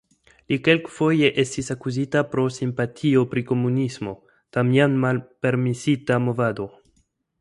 Li 0.51 0.57
kelkfoje 0.67 1.27
estis 1.43 1.67
akuzita 1.75 2.23
pro 2.31 2.45
simpatio 2.55 3.23
pri 3.35 3.43
komunismo 3.51 4.15
(tam 4.57 4.73
jam 4.79 4.97
malpermesita 5.05 6.19
movado). 6.31 6.67